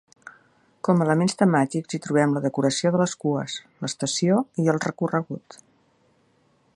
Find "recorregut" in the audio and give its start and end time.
4.89-5.63